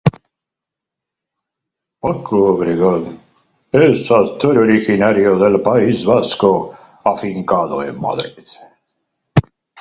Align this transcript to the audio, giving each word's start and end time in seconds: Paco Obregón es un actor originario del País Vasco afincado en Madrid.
Paco 2.01 2.37
Obregón 2.53 3.19
es 3.71 4.09
un 4.09 4.17
actor 4.19 4.57
originario 4.57 5.37
del 5.37 5.61
País 5.61 6.03
Vasco 6.07 6.75
afincado 7.05 7.83
en 7.83 8.01
Madrid. 8.01 8.47